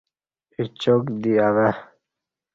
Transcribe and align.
اچاک 0.59 1.03
دی 1.21 1.33
اوہ۔ 1.45 1.69